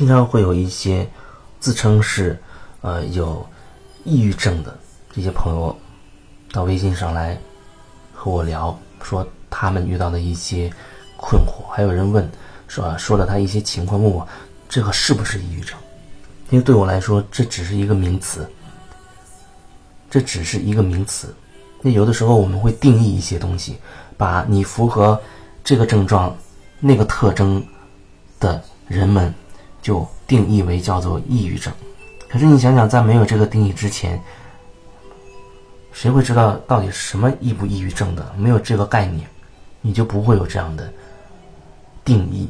[0.00, 1.06] 经常会有一些
[1.60, 2.40] 自称是
[2.80, 3.46] 呃有
[4.02, 4.74] 抑郁症的
[5.14, 5.76] 这些朋友
[6.50, 7.38] 到微信上来
[8.14, 10.72] 和我聊，说他们遇到的一些
[11.18, 12.26] 困惑，还有人问
[12.66, 14.26] 说说了他一些情况，问我
[14.70, 15.76] 这个是不是抑郁症？
[16.48, 18.50] 因为对我来说，这只是一个名词，
[20.08, 21.34] 这只是一个名词。
[21.82, 23.76] 那有的时候我们会定义一些东西，
[24.16, 25.20] 把你符合
[25.62, 26.34] 这个症状、
[26.78, 27.62] 那个特征
[28.38, 29.34] 的人们，
[29.82, 31.72] 就定义为叫做抑郁症。
[32.28, 34.22] 可是你想想，在没有这个定义之前，
[35.92, 38.34] 谁会知道到底什么抑不抑郁症的？
[38.36, 39.28] 没有这个概念，
[39.80, 40.92] 你就不会有这样的
[42.04, 42.48] 定义，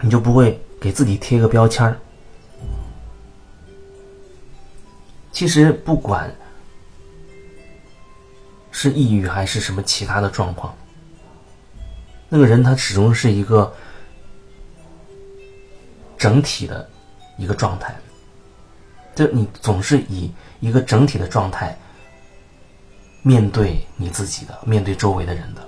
[0.00, 1.96] 你就不会给自己贴个标签儿。
[5.30, 6.34] 其实不管
[8.70, 10.74] 是抑郁还是什么其他的状况，
[12.28, 13.72] 那个人他始终是一个
[16.16, 16.88] 整体的
[17.36, 17.94] 一个状态。
[19.14, 21.74] 就你总是以一个整体的状态
[23.22, 25.66] 面对你自己的，面对周围的人的，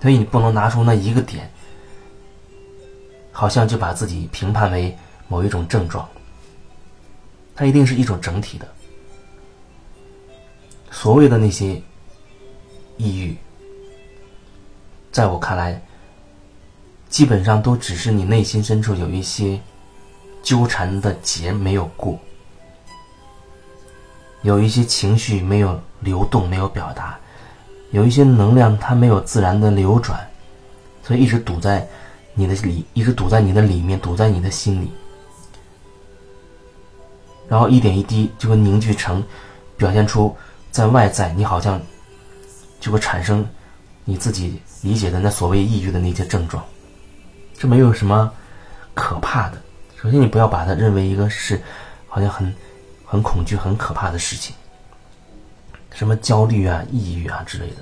[0.00, 1.52] 所以你不能拿出那一个点，
[3.30, 4.96] 好像就把自己评判为
[5.28, 6.08] 某一种症状。
[7.54, 8.66] 它一定是一种整体的。
[10.90, 11.82] 所谓的那些
[12.96, 13.36] 抑郁，
[15.12, 15.82] 在我看来，
[17.08, 19.58] 基本上都只是你内心深处有一些
[20.42, 22.18] 纠缠的结没有过，
[24.42, 27.18] 有一些情绪没有流动、没有表达，
[27.90, 30.20] 有一些能量它没有自然的流转，
[31.02, 31.86] 所以一直堵在
[32.34, 34.92] 你的里，一直堵在你的里面，堵在你的心里。
[37.48, 39.24] 然后一点一滴就会凝聚成，
[39.78, 40.36] 表现出
[40.70, 41.80] 在外在，你好像
[42.78, 43.44] 就会产生
[44.04, 46.62] 你自己理解的那所谓抑郁的那些症状。
[47.58, 48.30] 这没有什么
[48.94, 49.58] 可怕的。
[50.00, 51.60] 首先，你不要把它认为一个是
[52.06, 52.54] 好像很
[53.04, 54.54] 很恐惧、很可怕的事情。
[55.90, 57.76] 什么焦虑啊、抑郁啊之类的，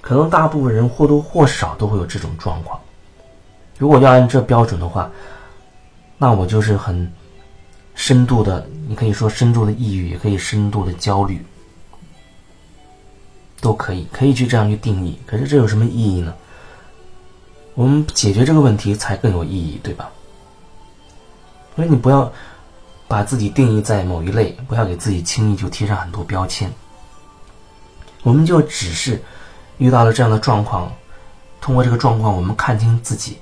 [0.00, 2.78] 可能大部分人或多或少都会有这种状况。
[3.78, 5.10] 如果要按这标准的话，
[6.18, 7.10] 那我就是很。
[7.94, 11.44] 深度的，你可以说深度的抑郁，也可以深度的焦虑，
[13.60, 15.20] 都可以，可以去这样去定义。
[15.26, 16.34] 可是这有什么意义呢？
[17.74, 20.10] 我们解决这个问题才更有意义，对吧？
[21.74, 22.30] 所以你不要
[23.08, 26.70] 把自己定义在某一类，不要给自己轻易就贴上很多标签。
[28.22, 29.22] 我们就只是
[29.78, 30.92] 遇到了这样的状况，
[31.60, 33.38] 通过这个状况，我们看清自己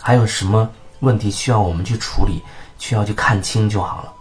[0.00, 0.68] 还有什么
[1.00, 2.42] 问题需要我们去处理。
[2.76, 4.12] 需要去看清就好了。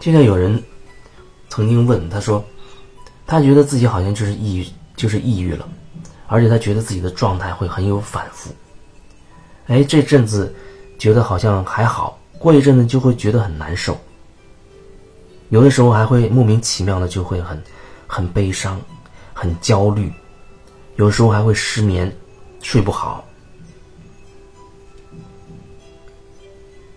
[0.00, 0.60] 就像有人
[1.48, 2.42] 曾经问他说
[3.30, 5.68] ：“他觉得自己好像就是抑郁，就是抑郁了，
[6.26, 8.50] 而且他觉得自己的状态会很有反复。
[9.68, 10.52] 哎，这阵子
[10.98, 13.96] 觉得好像还好，过一阵子就会觉得很难受。
[15.50, 17.62] 有的时候还会莫名其妙的就会很
[18.08, 18.80] 很悲伤、
[19.32, 20.12] 很焦虑，
[20.96, 22.12] 有时候还会失眠。”
[22.62, 23.24] 睡不好，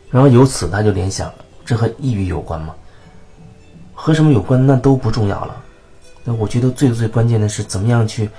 [0.09, 1.31] 然后由此他就联想，
[1.63, 2.75] 这和抑郁有关吗？
[3.93, 4.67] 和什么有关？
[4.67, 5.62] 那都不重要了。
[6.23, 8.29] 那我觉得最最关键的是，怎么样去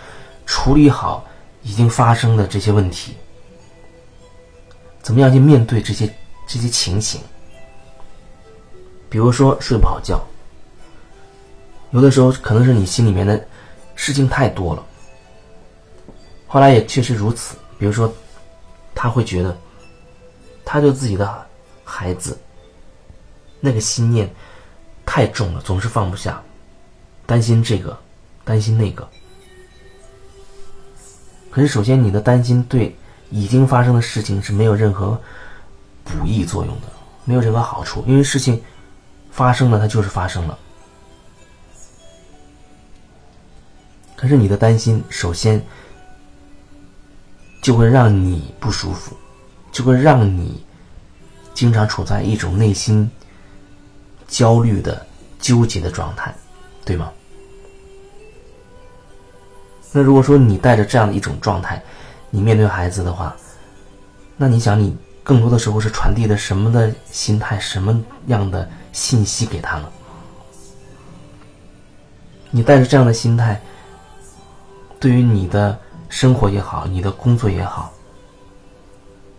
[0.46, 1.24] 处理好
[1.62, 3.14] 已经发生的这些问题？
[5.02, 6.12] 怎么样去面对这些
[6.46, 7.20] 这些情形？
[9.10, 10.18] 比如说睡不好觉，
[11.90, 13.46] 有的时候可能是你心里面的
[13.94, 14.84] 事情太多了。
[16.46, 18.12] 后来也确实如此，比如说，
[18.94, 19.56] 他会觉得，
[20.64, 21.46] 他对自己的
[21.84, 22.38] 孩子
[23.60, 24.32] 那个心念
[25.04, 26.42] 太重了，总是放不下，
[27.26, 27.98] 担心这个，
[28.44, 29.08] 担心那个。
[31.50, 32.96] 可是，首先你的担心对
[33.30, 35.20] 已经发生的事情是没有任何
[36.04, 36.88] 补益作用的，
[37.24, 38.60] 没有任何好处，因为事情
[39.30, 40.58] 发生了，它就是发生了。
[44.16, 45.64] 可是你的担心，首先。
[47.64, 49.16] 就会让你不舒服，
[49.72, 50.62] 就会让你
[51.54, 53.10] 经常处在一种内心
[54.28, 55.06] 焦虑的
[55.40, 56.34] 纠结的状态，
[56.84, 57.10] 对吗？
[59.92, 61.82] 那如果说你带着这样的一种状态，
[62.30, 63.34] 你面对孩子的话，
[64.36, 69.88] 那你想，你更多的时候是传递的什么的心态，什么样的信息给他呢？
[72.50, 73.60] 你带着这样的心态，
[75.00, 75.78] 对于你的。
[76.10, 77.92] 生活也好，你的工作也好，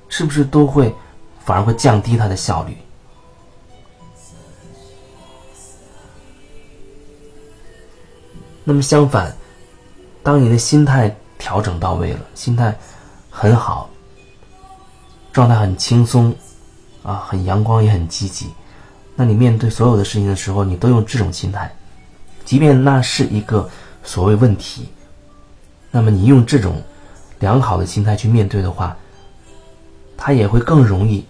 [0.10, 0.94] 是不是都会
[1.46, 2.76] 反而会降低它的效率？
[8.68, 9.34] 那么相反，
[10.24, 12.76] 当你的心态调整到位了，心态
[13.30, 13.88] 很好，
[15.32, 16.36] 状态很轻松，
[17.04, 18.48] 啊，很阳光也很积极。
[19.16, 21.72] 那你面对所有的事情的时候，你都用这种心态，
[22.44, 23.70] 即便那是一个
[24.04, 24.90] 所谓问题，
[25.92, 26.82] 那么你用这种
[27.40, 28.98] 良好的心态去面对的话，
[30.18, 31.24] 它也会更容易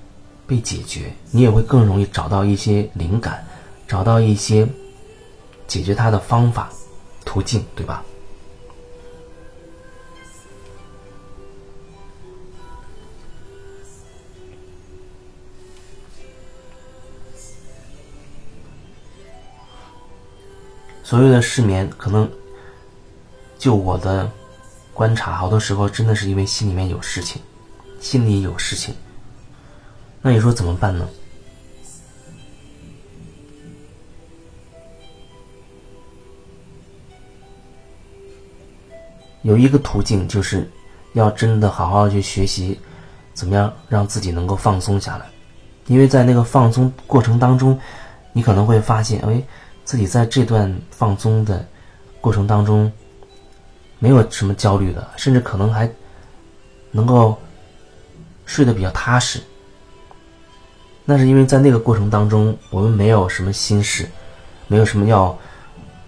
[0.47, 3.45] 被解决，你也会更容易找到一些灵感，
[3.87, 4.65] 找到一些
[5.67, 6.69] 解决它的方法、
[7.25, 8.05] 途径，对吧？
[21.03, 22.29] 所有的失眠，可能
[23.59, 24.29] 就我的
[24.93, 27.41] 观察，好多时候真的是因为心里面有事情，
[27.99, 28.95] 心里有事情。
[30.21, 31.07] 那你说怎么办呢？
[39.45, 40.69] 有一个途径，就是
[41.13, 42.77] 要真的好好去学习，
[43.33, 45.25] 怎么样让自己能够放松下来。
[45.87, 47.79] 因为在那个放松过程当中，
[48.33, 49.41] 你可能会发现，哎。
[49.85, 51.63] 自己在这段放松的
[52.19, 52.91] 过程当中，
[53.99, 55.87] 没有什么焦虑的，甚至可能还
[56.89, 57.37] 能够
[58.47, 59.39] 睡得比较踏实。
[61.05, 64.09] 那是因为在那个过程当中，我们没有什么心事，
[64.67, 65.37] 没有什么要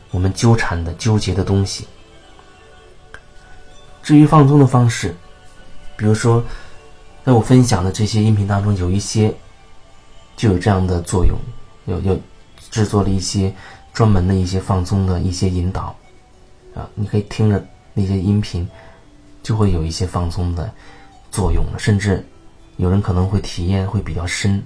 [0.10, 1.88] 我们纠缠的、纠结的东西。
[4.08, 5.14] 至于放松的方式，
[5.98, 6.42] 比如说，
[7.26, 9.36] 在我分享的这些音频当中，有一些
[10.38, 11.38] 就有这样的作用，
[11.88, 12.18] 有有。
[12.70, 13.54] 制作了一些
[13.94, 15.96] 专门的一些放松的一些引导，
[16.76, 17.64] 啊，你可以听着
[17.94, 18.68] 那些音频，
[19.44, 20.70] 就会有一些放松的
[21.32, 21.64] 作用。
[21.78, 22.26] 甚至
[22.78, 24.62] 有人可能会体验会比较深，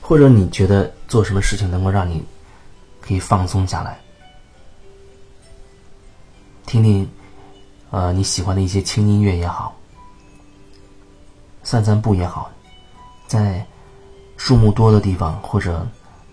[0.00, 2.24] 或者你觉得做什么事情能够让你
[3.00, 4.00] 可以放松下来，
[6.68, 7.08] 听听
[7.90, 9.74] 呃你喜欢的一些轻音乐也好，
[11.62, 12.50] 散散步也好，
[13.26, 13.66] 在。
[14.40, 15.84] 树木多的地方，或者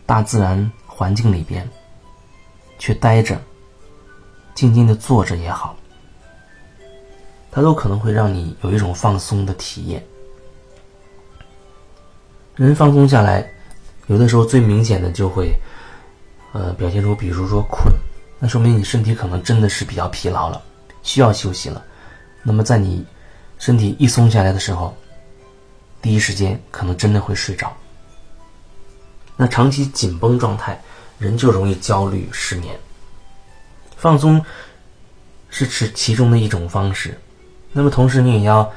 [0.05, 1.67] 大自然环境里边，
[2.77, 3.41] 去待着，
[4.53, 5.75] 静静的坐着也好，
[7.49, 10.05] 它都可能会让你有一种放松的体验。
[12.55, 13.49] 人放松下来，
[14.05, 15.51] 有的时候最明显的就会，
[16.53, 17.91] 呃，表现出比如说困，
[18.45, 20.61] 那说明你身体可能真的是比较疲劳了，
[21.01, 21.83] 需要休息了。
[22.43, 23.03] 那么在你
[23.57, 24.95] 身体一松下来的时候，
[25.99, 27.75] 第一时间可能真的会睡着。
[29.35, 30.79] 那长期紧绷状态，
[31.17, 32.79] 人就容易焦虑、失眠。
[33.97, 34.39] 放松
[35.49, 37.19] 是其其中的一种方式，
[37.71, 38.71] 那么同时你也要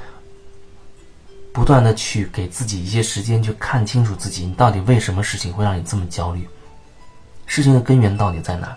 [1.53, 6.49] 不断的去给自己一些时间，去看清楚自己，你到底为什么事情会让你这么焦虑？
[7.45, 8.75] 事情的根源到底在哪？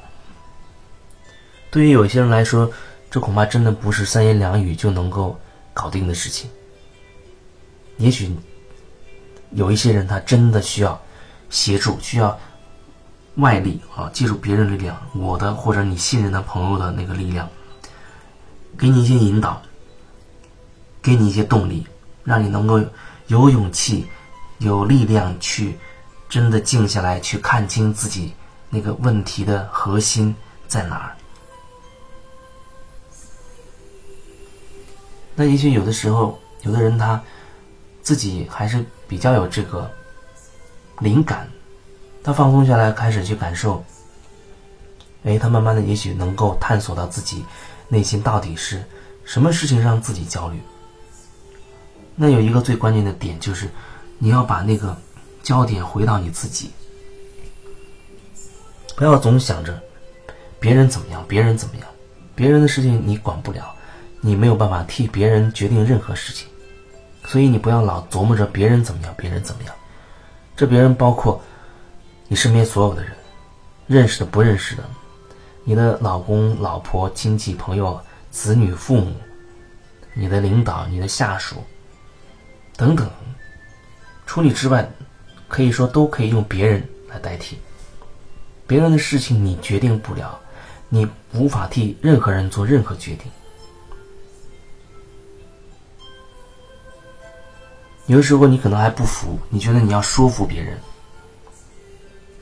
[1.72, 2.70] 对于有些人来说，
[3.10, 5.40] 这恐怕真的不是三言两语就能够
[5.74, 6.48] 搞定的事情。
[7.98, 8.30] 也许
[9.51, 11.01] 有一些人，他真的需要。
[11.50, 12.40] 协助需要
[13.36, 17.46] 外力啊，借助别人力量，我的或者你信任的朋友的那个力量，
[18.78, 19.62] 给你一些引导，
[21.01, 21.86] 给你一些动力，
[22.24, 22.82] 让你能够
[23.28, 24.08] 有勇气、
[24.60, 25.78] 有力量去
[26.30, 28.32] 真的静下来，去看清自己
[28.70, 30.34] 那个问题的核心
[30.70, 31.18] 在哪儿。
[35.35, 37.21] 那也许有的时候，有的人他
[38.01, 39.89] 自己还是比较有这个。
[41.00, 41.50] 灵感，
[42.23, 43.83] 他放松下来，开始去感受。
[45.23, 47.43] 哎，他慢慢的，也许能够探索到自己
[47.88, 48.83] 内心到底是
[49.25, 50.61] 什么事情让自己焦虑。
[52.15, 53.67] 那有一个最关键的点，就是
[54.19, 54.95] 你要把那个
[55.41, 56.69] 焦点回到你自己，
[58.95, 59.81] 不要总想着
[60.59, 61.88] 别人怎么样，别人怎么样，
[62.35, 63.75] 别人的事情你管不了，
[64.22, 66.48] 你没有办法替别人决定任何事情，
[67.25, 69.74] 所以你不要老琢磨着别人怎么样，别人怎么样。
[70.56, 71.42] 这别人包括
[72.28, 73.12] 你身边所有的人，
[73.88, 74.84] 认识的、不认识的，
[75.63, 78.00] 你的老公、老婆、亲戚、朋友、
[78.30, 79.12] 子女、父母，
[80.13, 81.56] 你的领导、你的下属
[82.78, 83.10] 等等，
[84.28, 84.88] 除你之外，
[85.48, 87.58] 可以说都可以用别人来代替。
[88.68, 90.40] 别人的事情你决定不了，
[90.90, 93.32] 你无法替任何人做任何决定。
[98.12, 100.77] 有的时候你可能还不服，你觉得你要说服别人，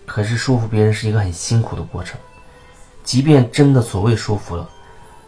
[0.03, 2.19] 可是说服别人是一个很辛苦的过程。
[3.03, 4.67] 即便真的所谓说服了，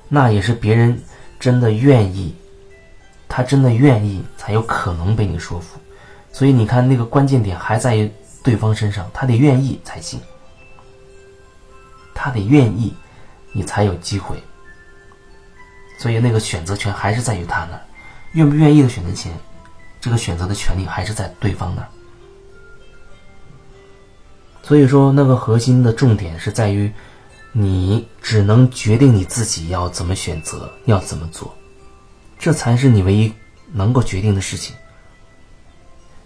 [0.09, 0.99] 那也是别人
[1.39, 2.35] 真的愿意，
[3.29, 5.79] 他真的愿意才有可能被你说服。
[6.33, 10.19] 所以你看，那个关键点还在于对方身上，他得愿意才行，
[12.15, 12.95] 他得愿意，
[13.51, 14.41] 你才有机会。
[15.99, 17.81] 所以那个选择权还是在于他那儿，
[18.31, 19.31] 愿不愿意的选择权，
[20.01, 21.87] 这个选择的权利还是在对方那儿。
[24.63, 26.91] 所以说，那个核心的重点是在于，
[27.51, 31.53] 你只能决定你自己要怎么选择，要怎么做，
[32.39, 33.31] 这才是你唯一
[33.71, 34.75] 能够决定的事情。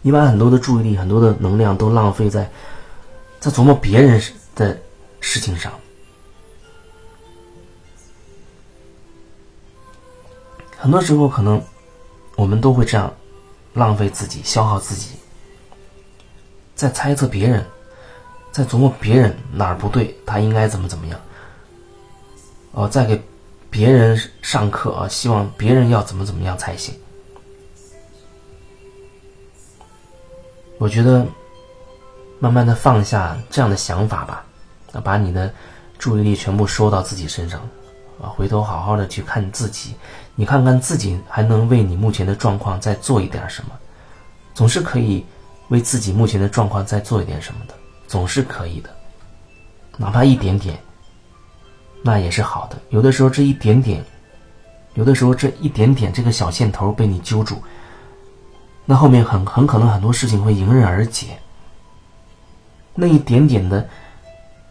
[0.01, 2.50] 你把很多的注意力、很多的能量都浪费在
[3.39, 4.22] 在琢磨别人
[4.55, 4.79] 的
[5.20, 5.74] 事情上，
[10.77, 11.60] 很多时候可能
[12.36, 13.12] 我们都会这样
[13.75, 15.12] 浪费自己、消耗自己，
[16.74, 17.63] 在猜测别人。
[18.51, 21.20] 在琢磨别人哪儿不对，他应该怎么怎么样。
[22.72, 23.22] 哦，在给
[23.70, 26.96] 别人上课啊，希望别人要怎么怎么样才行。
[30.77, 31.27] 我觉得，
[32.39, 34.46] 慢慢的放下这样的想法吧，
[34.94, 35.53] 啊，把你的
[36.00, 37.60] 注意力全部收到自己身上，
[38.22, 39.96] 啊，回头好好的去看自己，
[40.35, 43.71] 你看看自己还能为你目前的状况再做一点什么，
[44.53, 45.25] 总是可以
[45.69, 47.73] 为自己目前的状况再做一点什么的。
[48.07, 48.89] 总是可以的，
[49.97, 50.77] 哪怕一点点，
[52.03, 52.77] 那也是好的。
[52.89, 54.03] 有的时候这一点点，
[54.93, 57.63] 有的时候这一点点这个小线头被你揪住，
[58.85, 61.39] 那后面很很可能很多事情会迎刃而解。
[62.93, 63.89] 那一点点的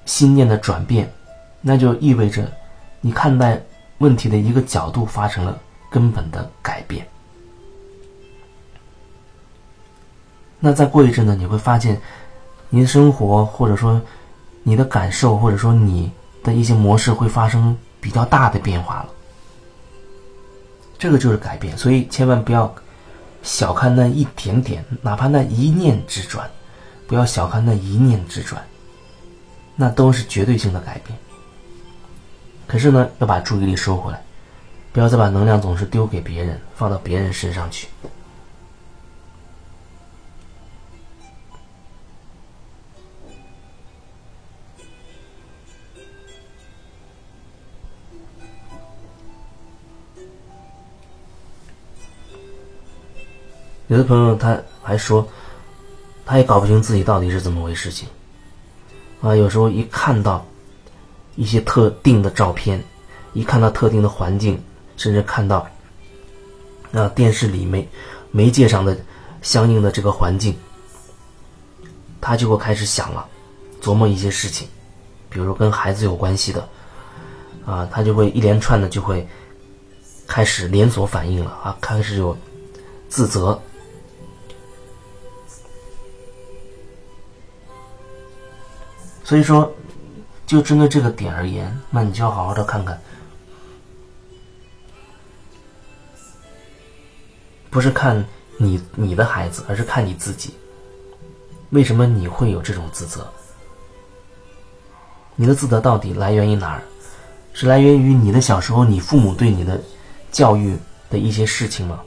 [0.07, 1.13] 心念的转变，
[1.61, 2.51] 那就意味着
[3.01, 3.61] 你看待
[4.05, 5.59] 问题的一个角度发生了
[5.91, 7.07] 根本的改变。
[10.61, 12.01] 那再过一阵呢，你会发现。
[12.71, 14.03] 你的生活，或者说
[14.65, 16.11] 你的感受，或者说你
[16.43, 19.09] 的一些模式，会发生比较大的变化了。
[20.99, 22.75] 这个就是改变，所以千万不要
[23.45, 26.51] 小看那一点点，哪怕那一念之转，
[27.07, 28.61] 不要小看那一念之转，
[29.77, 31.17] 那都是绝对性的改变。
[32.67, 34.23] 可是呢，要把注意力收回来，
[34.93, 37.89] 不要再把能量总是丢给别人，放到别人身上去。
[53.87, 55.29] 有的朋友他还说，
[56.27, 58.09] 他也搞不清自己到底是怎么回事情。
[59.21, 60.45] 啊，有时候一看到
[61.37, 62.83] 一些特定的照片，
[63.33, 64.63] 一看到特定的环境，
[64.97, 65.67] 甚至看到
[66.93, 67.89] 啊电视里媒
[68.31, 68.97] 媒介上的
[69.43, 70.57] 相应的这个环境，
[72.21, 73.27] 他就会开始想了，
[73.83, 74.69] 琢磨一些事情，
[75.29, 76.69] 比如跟孩子有关系的，
[77.67, 79.27] 啊，他就会一连串的就会
[80.27, 82.37] 开始连锁反应了啊，开始有
[83.09, 83.61] 自责。
[89.27, 89.73] 所以说，
[90.47, 93.01] 就针对这个点而言，那你就要好好的看看，
[97.71, 98.25] 不是看
[98.59, 100.55] 你你的孩子，而是看你自己。
[101.71, 103.27] 为什么你会有这种自责？
[105.35, 106.83] 你的自责到底来源于哪儿？
[107.53, 109.81] 是来源于你的小时候你父母对你的
[110.31, 110.77] 教育
[111.09, 112.03] 的一些事情吗？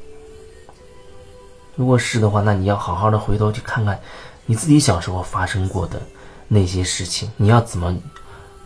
[1.75, 3.99] 如果是的话，那你要好好的回头去看看
[4.45, 6.01] 你自己小时候发生过的。
[6.49, 7.93] 那些事情，你要怎么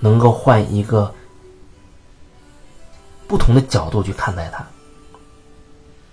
[0.02, 1.14] 能够换一个
[3.28, 4.68] 不同的角度去看待它，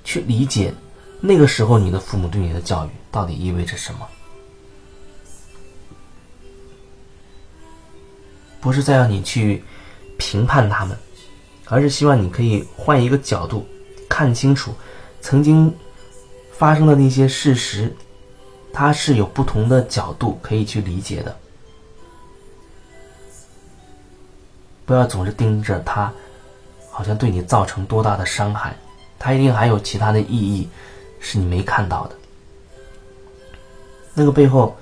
[0.05, 0.73] 去理解
[1.21, 4.07] 那个时候你的父母对你的教育到底意味着什么？
[8.61, 9.65] 不是在让你去
[10.19, 10.97] 评判他们，
[11.65, 13.67] 而是希望你可以换一个角度
[14.09, 14.75] 看清楚
[15.21, 15.75] 曾经
[16.53, 17.97] 发生的那些事实，
[18.73, 21.37] 它是有不同的角度可以去理解的。
[24.89, 26.11] 不要总是盯着他，
[26.91, 28.75] 好像对你造成多大的伤害，
[29.19, 30.67] 他一定还有其他的意义，
[31.21, 32.17] 是你没看到的。
[34.15, 34.75] 那个背后，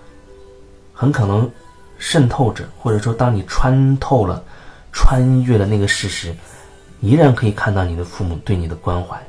[0.95, 1.51] 很可能
[1.99, 4.45] 渗透着，或者说，当你穿透了、
[4.93, 6.33] 穿越了那个事实，
[7.01, 9.21] 依然可以看到你的父母对你的关怀。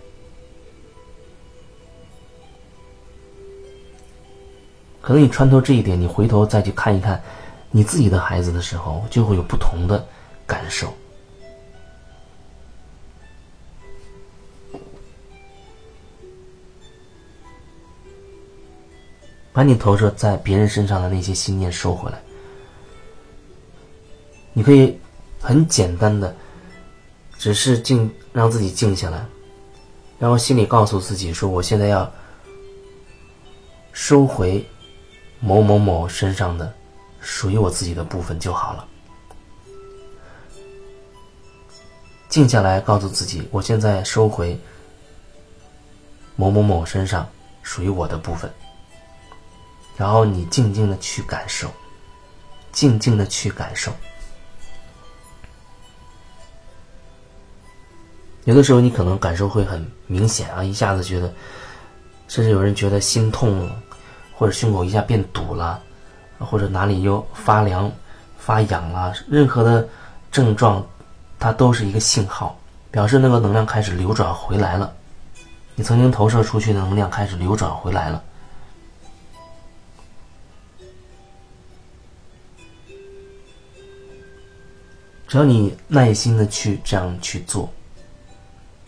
[5.01, 7.19] 可能你穿透这一点，你回头再去看一看
[7.71, 10.07] 你自己的孩子的时候，就会有不同的。
[10.47, 10.93] 感受，
[19.51, 22.17] 把你投射在别人身上的那些心念收回来。
[24.53, 24.97] 你可以
[25.39, 26.33] 很简单的，
[27.37, 29.23] 只是静，让自己静下来，
[30.17, 32.11] 然后心里告诉自己说：“我现在要
[33.91, 34.65] 收回
[35.39, 36.73] 某某某身上的
[37.19, 38.87] 属于我自己的部分就好了。”
[42.37, 44.55] 静下来，告诉自己，我现在收回
[46.35, 47.27] 某某某身上
[47.63, 48.47] 属于我的部分，
[49.97, 51.67] 然后你静静的去感受，
[52.71, 53.91] 静静的去感受。
[58.43, 61.33] 有的时候你可能感受会很明显啊，一下子觉得，
[62.27, 63.67] 甚至有人觉得心痛，
[64.37, 65.81] 或者胸口一下变堵了，
[66.37, 67.91] 或者哪里又发凉、
[68.37, 69.89] 发痒了，任何的
[70.31, 70.85] 症状，
[71.39, 72.59] 它都是一个信号，
[72.91, 74.93] 表示那个能量开始流转回来了，
[75.75, 78.23] 你曾经投射出去的能量开始流转回来了。
[85.27, 87.69] 只要你耐心的去这样去做。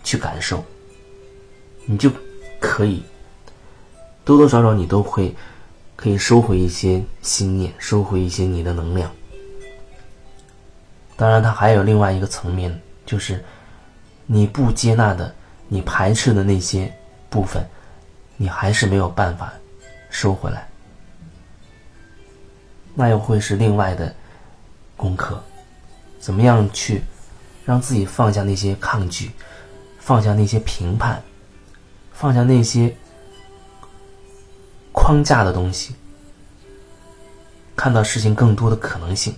[0.01, 0.63] 去感受，
[1.85, 2.09] 你就
[2.57, 3.03] 可以
[4.23, 5.35] 多多少少你都会
[5.97, 9.11] 可以收回一些心念，收回一些你的能量。
[11.19, 12.73] 当然，它还有另外一个层面，
[13.05, 13.43] 就是
[14.25, 15.35] 你不接纳的、
[15.67, 16.89] 你排斥的那些
[17.29, 17.61] 部分，
[18.37, 19.51] 你还是没有办法
[20.09, 20.65] 收回来，
[22.95, 24.15] 那又会是另外的
[24.95, 25.43] 功课。
[26.21, 27.01] 怎么样去
[27.65, 29.29] 让自己放下那些抗拒？
[29.99, 31.21] 放下那些评判，
[32.13, 32.95] 放下那些
[34.93, 35.93] 框架的东西，
[37.75, 39.35] 看到事情更多的可能性。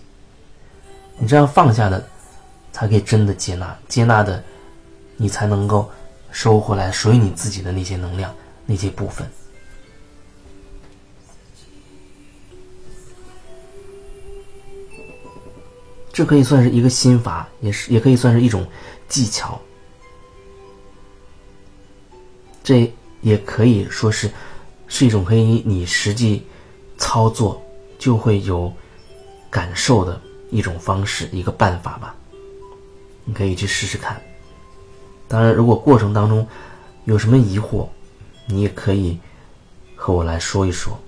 [1.22, 2.04] 你这样放下的，
[2.72, 4.44] 才可以真的接纳；接纳的，
[5.18, 5.88] 你才能够
[6.32, 8.34] 收回来属于你自己的那些能量、
[8.66, 9.30] 那些部分。
[16.12, 18.68] 这可以算是一个心法，也是也可以算是一种
[19.08, 19.62] 技巧。
[22.64, 24.28] 这也可以说是，
[24.88, 26.48] 是一种可以你实际
[26.98, 27.62] 操作
[28.00, 28.74] 就会有
[29.52, 30.20] 感受的
[30.52, 32.16] 一种方式，一个办法吧。
[33.26, 34.22] 你可以去试试看。
[35.28, 36.48] 当然，如果过程当中
[37.06, 37.88] 有什么疑惑，
[38.46, 39.18] 你也可以
[39.96, 41.00] 和我来说一说。